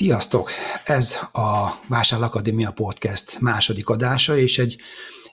[0.00, 0.50] Sziasztok!
[0.84, 4.76] Ez a Vásárlakadémia Podcast második adása, és egy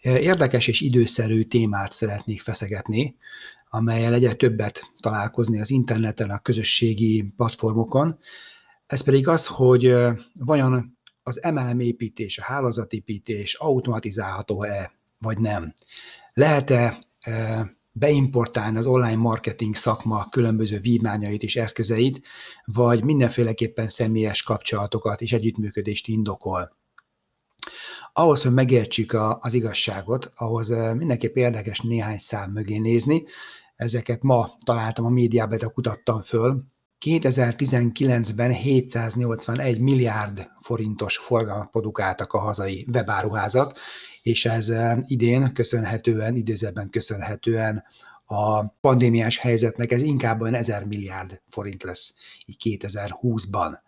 [0.00, 3.16] e, érdekes és időszerű témát szeretnék feszegetni,
[3.70, 8.18] amelyel egyre többet találkozni az interneten, a közösségi platformokon.
[8.86, 15.74] Ez pedig az, hogy e, vajon az MLM építés, a hálózatépítés automatizálható-e, vagy nem.
[16.32, 22.20] Lehet-e e, beimportálni az online marketing szakma különböző vívmányait és eszközeit,
[22.64, 26.76] vagy mindenféleképpen személyes kapcsolatokat és együttműködést indokol.
[28.12, 33.24] Ahhoz, hogy megértsük a, az igazságot, ahhoz mindenképp érdekes néhány szám mögé nézni.
[33.74, 36.64] Ezeket ma találtam a médiában, de kutattam föl.
[37.06, 43.78] 2019-ben 781 milliárd forintos forgalmat produkáltak a hazai webáruházak,
[44.22, 44.72] és ez
[45.06, 47.84] idén köszönhetően, időzőben köszönhetően
[48.24, 52.14] a pandémiás helyzetnek ez inkább olyan 1000 milliárd forint lesz
[52.46, 53.78] így 2020-ban.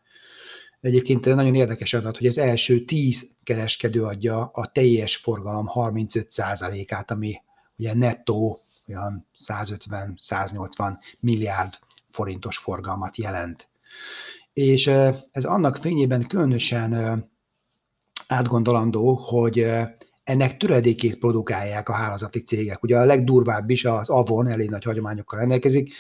[0.80, 7.42] Egyébként nagyon érdekes adat, hogy az első 10 kereskedő adja a teljes forgalom 35%-át, ami
[7.76, 11.78] ugye nettó olyan 150-180 milliárd
[12.10, 13.68] forintos forgalmat jelent.
[14.52, 14.86] És
[15.30, 17.24] ez annak fényében különösen
[18.26, 19.66] átgondolandó, hogy
[20.24, 22.82] ennek töredékét produkálják a hálózati cégek.
[22.82, 25.94] Ugye a legdurvább is az Avon, elég nagy hagyományokkal rendelkezik,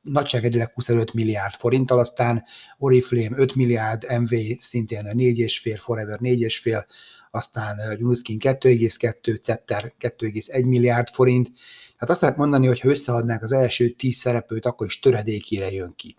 [0.00, 2.44] nagyságedileg 25 milliárd forinttal, aztán
[2.78, 6.84] Oriflame 5 milliárd, MV szintén 4,5, Forever 4,5,
[7.30, 11.46] aztán Junuskin 2,2, Cepter 2,1 milliárd forint.
[11.92, 15.92] Tehát azt lehet mondani, hogy ha összeadnák az első 10 szereplőt, akkor is töredékére jön
[15.96, 16.16] ki.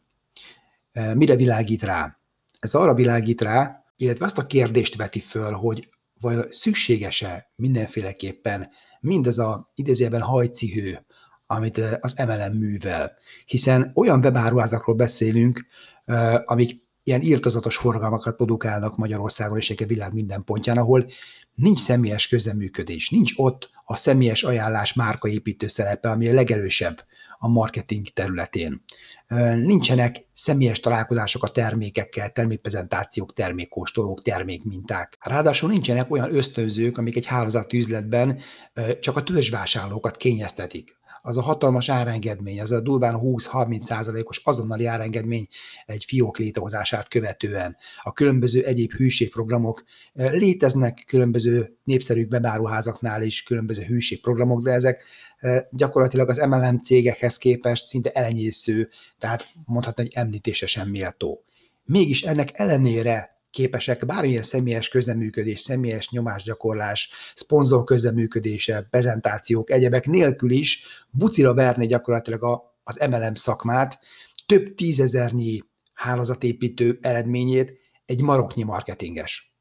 [1.13, 2.17] Mire világít rá?
[2.59, 5.89] Ez arra világít rá, illetve azt a kérdést veti föl, hogy
[6.21, 8.69] vagy szükséges-e mindenféleképpen
[8.99, 11.05] mindez a idézőjelben hajcihő,
[11.47, 13.11] amit az MLM művel.
[13.45, 15.65] Hiszen olyan webáruházakról beszélünk,
[16.45, 21.05] amik ilyen írtazatos forgalmakat produkálnak Magyarországon és a világ minden pontján, ahol
[21.55, 27.05] nincs személyes közeműködés, nincs ott a személyes ajánlás márkaépítő szerepe, ami a legerősebb
[27.39, 28.83] a marketing területén.
[29.55, 35.17] Nincsenek személyes találkozások a termékekkel, termékprezentációk, termékkóstolók, termékminták.
[35.21, 38.39] Ráadásul nincsenek olyan ösztönzők, amik egy hálózati üzletben
[38.99, 45.47] csak a törzsvásárlókat kényeztetik az a hatalmas árengedmény, az a durván 20-30 százalékos azonnali árengedmény
[45.85, 47.77] egy fiók létrehozását követően.
[48.01, 49.83] A különböző egyéb hűségprogramok
[50.13, 51.50] léteznek különböző
[51.83, 55.03] népszerű webáruházaknál is különböző hűségprogramok, de ezek
[55.71, 58.89] gyakorlatilag az MLM cégekhez képest szinte elenyésző,
[59.19, 61.43] tehát mondhatni, hogy említése sem méltó.
[61.83, 70.83] Mégis ennek ellenére képesek bármilyen személyes közeműködés, személyes nyomásgyakorlás, szponzor közeműködése, prezentációk, egyebek nélkül is
[71.09, 73.99] bucira verni gyakorlatilag a, az MLM szakmát,
[74.45, 75.63] több tízezernyi
[75.93, 79.55] hálózatépítő eredményét egy maroknyi marketinges.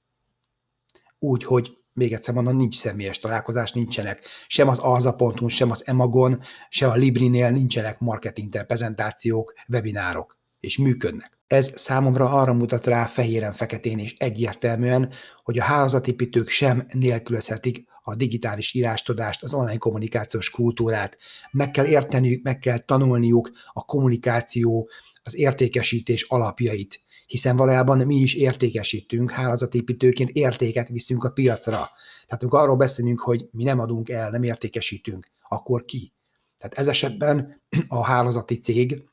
[1.19, 6.41] Úgy, hogy még egyszer mondom, nincs személyes találkozás, nincsenek sem az Alza.hu, sem az Emagon,
[6.69, 11.39] sem a Librinél nincsenek marketing prezentációk, webinárok és működnek.
[11.47, 15.12] Ez számomra arra mutat rá fehéren-feketén és egyértelműen,
[15.43, 21.17] hogy a hálózatépítők sem nélkülözhetik a digitális írástudást, az online kommunikációs kultúrát.
[21.51, 24.91] Meg kell érteniük, meg kell tanulniuk a kommunikáció,
[25.22, 31.91] az értékesítés alapjait, hiszen valójában mi is értékesítünk, hálózatépítőként értéket viszünk a piacra.
[32.26, 36.12] Tehát amikor arról beszélünk, hogy mi nem adunk el, nem értékesítünk, akkor ki?
[36.56, 39.04] Tehát ez esetben a hálózati cég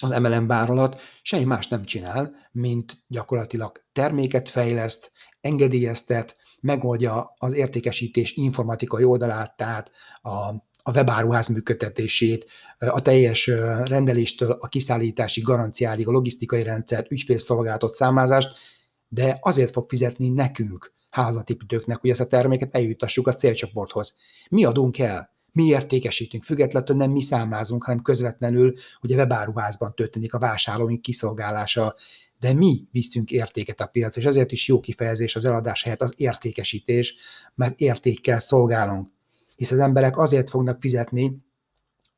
[0.00, 8.32] az MLM vállalat semmi más nem csinál, mint gyakorlatilag terméket fejleszt, engedélyeztet, megoldja az értékesítés
[8.32, 9.90] informatikai oldalát, tehát
[10.22, 12.46] a, a webáruház működtetését,
[12.78, 13.46] a teljes
[13.84, 18.58] rendeléstől a kiszállítási garanciáig, a logisztikai rendszert, ügyfélszolgálatot, számázást,
[19.08, 24.14] de azért fog fizetni nekünk, házatépítőknek, hogy ezt a terméket eljutassuk a célcsoporthoz.
[24.50, 25.30] Mi adunk el?
[25.52, 28.72] mi értékesítünk, függetlenül nem mi számlázunk, hanem közvetlenül
[29.02, 31.94] ugye webáruházban történik a vásárlóink kiszolgálása,
[32.40, 36.14] de mi viszünk értéket a piac, és ezért is jó kifejezés az eladás helyett az
[36.16, 37.16] értékesítés,
[37.54, 39.08] mert értékkel szolgálunk.
[39.62, 41.36] Hisz az emberek azért fognak fizetni,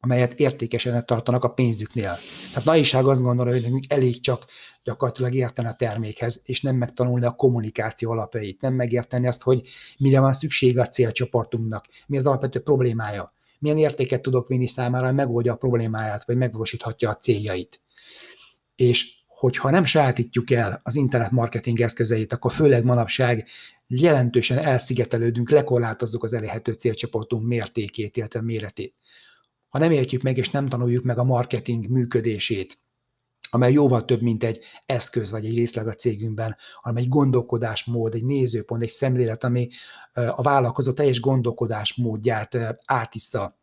[0.00, 2.18] amelyet értékesen tartanak a pénzüknél.
[2.48, 4.44] Tehát naiság azt gondolja, hogy nekünk elég csak
[4.82, 9.68] gyakorlatilag érteni a termékhez, és nem megtanulni a kommunikáció alapjait, nem megérteni azt, hogy
[9.98, 15.14] mire van szüksége a célcsoportunknak, mi az alapvető problémája, milyen értéket tudok vinni számára, hogy
[15.14, 17.80] megoldja a problémáját, vagy megvalósíthatja a céljait.
[18.76, 23.46] És hogyha nem sajátítjuk el az internet marketing eszközeit, akkor főleg manapság
[24.00, 28.94] jelentősen elszigetelődünk, lekorlátozzuk az elérhető célcsoportunk mértékét, illetve méretét
[29.74, 32.78] ha nem értjük meg és nem tanuljuk meg a marketing működését,
[33.50, 38.24] amely jóval több, mint egy eszköz vagy egy részleg a cégünkben, hanem egy gondolkodásmód, egy
[38.24, 39.68] nézőpont, egy szemlélet, ami
[40.12, 43.58] a vállalkozó teljes gondolkodásmódját átissza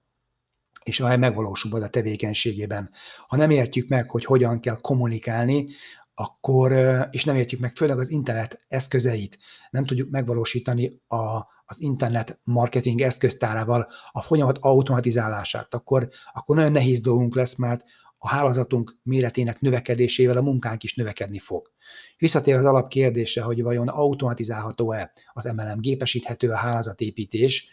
[0.83, 2.89] és a megvalósul a tevékenységében.
[3.27, 5.67] Ha nem értjük meg, hogy hogyan kell kommunikálni,
[6.13, 6.71] akkor,
[7.11, 9.37] és nem értjük meg főleg az internet eszközeit,
[9.69, 16.99] nem tudjuk megvalósítani a, az internet marketing eszköztárával a folyamat automatizálását, akkor, akkor nagyon nehéz
[16.99, 17.83] dolgunk lesz, mert
[18.23, 21.71] a hálózatunk méretének növekedésével a munkánk is növekedni fog.
[22.17, 27.69] Visszatér az alapkérdése, hogy vajon automatizálható-e az MLM, gépesíthető a hálózatépítés,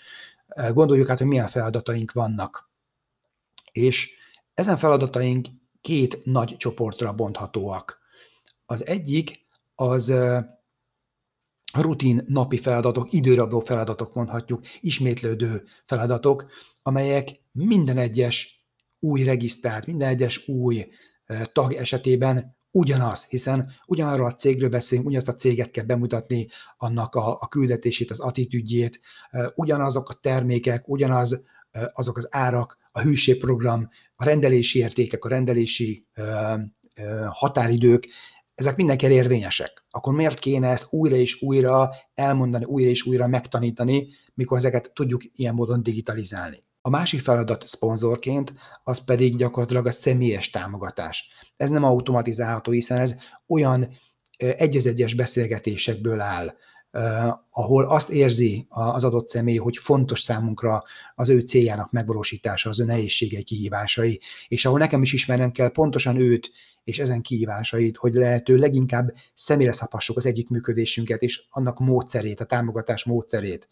[0.72, 2.70] gondoljuk át, hogy milyen feladataink vannak.
[3.72, 4.10] És
[4.54, 5.46] ezen feladataink
[5.80, 7.97] két nagy csoportra bonthatóak.
[8.70, 10.12] Az egyik az
[11.72, 16.46] rutin napi feladatok, időrabló feladatok mondhatjuk, ismétlődő feladatok,
[16.82, 18.66] amelyek minden egyes
[18.98, 20.86] új regisztrált, minden egyes új
[21.52, 27.38] tag esetében ugyanaz, hiszen ugyanarról a cégről beszélünk, ugyanazt a céget kell bemutatni, annak a,
[27.40, 29.00] a küldetését, az attitűdjét,
[29.54, 31.44] ugyanazok a termékek, ugyanaz
[31.92, 36.06] azok az árak, a hűségprogram, a rendelési értékek, a rendelési
[37.26, 38.08] határidők,
[38.58, 39.84] ezek mindenki érvényesek.
[39.90, 45.22] Akkor miért kéne ezt újra és újra elmondani, újra és újra megtanítani, mikor ezeket tudjuk
[45.34, 46.64] ilyen módon digitalizálni?
[46.80, 48.52] A másik feladat szponzorként,
[48.84, 51.28] az pedig gyakorlatilag a személyes támogatás.
[51.56, 53.14] Ez nem automatizálható, hiszen ez
[53.46, 53.88] olyan
[54.36, 56.54] egyes-egyes beszélgetésekből áll,
[57.50, 60.82] ahol azt érzi az adott személy, hogy fontos számunkra
[61.14, 66.16] az ő céljának megvalósítása, az ő nehézségei, kihívásai, és ahol nekem is ismernem kell pontosan
[66.16, 66.50] őt
[66.84, 73.04] és ezen kihívásait, hogy lehető leginkább személyre szapassuk az együttműködésünket és annak módszerét, a támogatás
[73.04, 73.68] módszerét.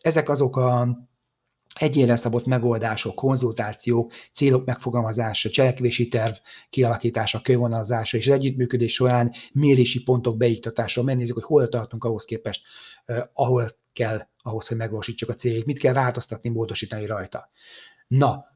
[0.00, 0.98] Ezek azok a
[1.74, 6.34] egyénre szabott megoldások, konzultációk, célok megfogalmazása, cselekvési terv
[6.70, 12.62] kialakítása, kövonalzása és az együttműködés során mérési pontok beiktatása, megnézzük, hogy hol tartunk ahhoz képest,
[13.04, 17.50] eh, ahol kell ahhoz, hogy megvalósítsuk a célt, mit kell változtatni, módosítani rajta.
[18.06, 18.52] Na,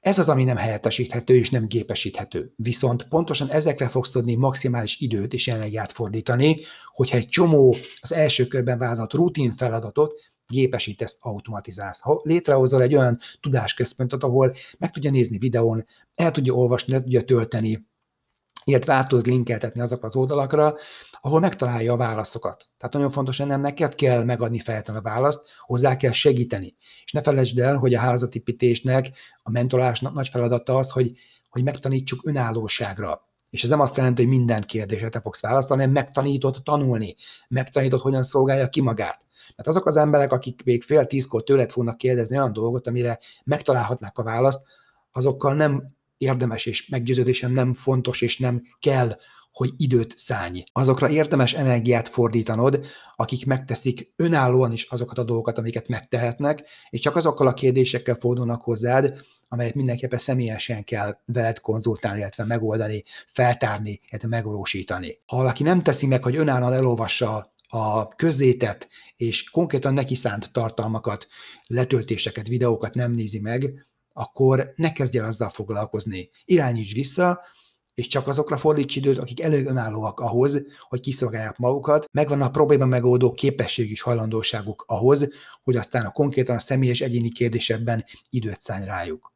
[0.00, 2.52] ez az, ami nem helyettesíthető és nem gépesíthető.
[2.56, 6.58] Viszont pontosan ezekre fogsz tudni maximális időt és energiát fordítani,
[6.92, 10.14] hogyha egy csomó az első körben vázolt rutin feladatot
[10.48, 12.00] gépesítesz, automatizálsz.
[12.00, 17.24] Ha létrehozol egy olyan tudásközpontot, ahol meg tudja nézni videón, el tudja olvasni, le tudja
[17.24, 17.86] tölteni,
[18.64, 20.74] illetve át tudod linkeltetni azok az oldalakra,
[21.20, 22.70] ahol megtalálja a válaszokat.
[22.76, 26.76] Tehát nagyon fontos, hogy nem neked kell megadni feltétlenül a választ, hozzá kell segíteni.
[27.04, 29.10] És ne felejtsd el, hogy a házatépítésnek,
[29.42, 31.12] a mentorálásnak nagy feladata az, hogy,
[31.48, 33.27] hogy megtanítsuk önállóságra.
[33.50, 37.14] És ez nem azt jelenti, hogy minden kérdésre te fogsz választani, hanem megtanítod tanulni,
[37.48, 39.26] megtanítod, hogyan szolgálja ki magát.
[39.56, 44.18] Mert azok az emberek, akik még fél tízkor tőled fognak kérdezni olyan dolgot, amire megtalálhatnák
[44.18, 44.62] a választ,
[45.12, 49.16] azokkal nem érdemes és meggyőződésem nem fontos és nem kell,
[49.58, 50.64] hogy időt szállj.
[50.72, 57.16] Azokra érdemes energiát fordítanod, akik megteszik önállóan is azokat a dolgokat, amiket megtehetnek, és csak
[57.16, 64.28] azokkal a kérdésekkel fordulnak hozzád, amelyet mindenképpen személyesen kell veled konzultálni, illetve megoldani, feltárni, illetve
[64.28, 65.18] megvalósítani.
[65.26, 71.26] Ha valaki nem teszi meg, hogy önállóan elolvassa a közzétett és konkrétan neki szánt tartalmakat,
[71.66, 76.30] letöltéseket, videókat nem nézi meg, akkor ne kezdj el azzal foglalkozni.
[76.44, 77.40] Irányíts vissza,
[77.98, 82.84] és csak azokra fordíts időt, akik elég önállóak ahhoz, hogy kiszolgálják magukat, megvan a probléma
[82.84, 85.28] megoldó képesség és hajlandóságuk ahhoz,
[85.64, 89.32] hogy aztán a konkrétan a személyes egyéni kérdésekben időt szállj rájuk.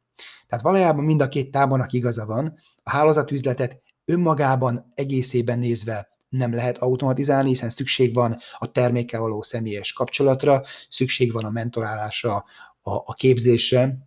[0.47, 6.77] Tehát valójában mind a két tábornak igaza van, a hálózatüzletet önmagában egészében nézve nem lehet
[6.77, 12.35] automatizálni, hiszen szükség van a termékkel való személyes kapcsolatra, szükség van a mentorálásra,
[12.81, 13.97] a, a képzésre,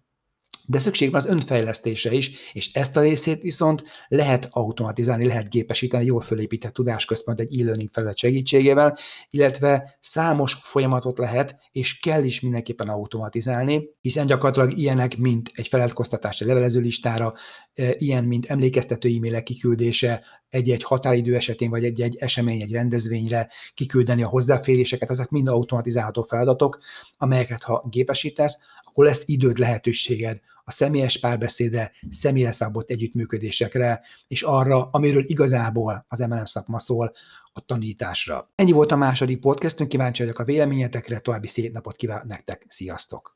[0.67, 6.05] de szükség van az önfejlesztése is, és ezt a részét viszont lehet automatizálni, lehet gépesíteni,
[6.05, 8.97] jól fölépített tudásközpont egy e-learning felület segítségével,
[9.31, 16.41] illetve számos folyamatot lehet, és kell is mindenképpen automatizálni, hiszen gyakorlatilag ilyenek, mint egy feladkoztatás
[16.41, 17.35] egy levelező listára,
[17.75, 24.23] e, ilyen, mint emlékeztető e-mailek kiküldése, egy-egy határidő esetén, vagy egy-egy esemény, egy rendezvényre kiküldeni
[24.23, 26.79] a hozzáféréseket, ezek mind automatizálható feladatok,
[27.17, 34.89] amelyeket ha gépesítesz, akkor lesz időd, lehetőséged a személyes párbeszédre, személyre szabott együttműködésekre, és arra,
[34.91, 37.13] amiről igazából az MLM szakma szól,
[37.53, 38.51] a tanításra.
[38.55, 43.35] Ennyi volt a második podcastünk, kíváncsi vagyok a véleményetekre, további szép napot kívánok nektek, sziasztok!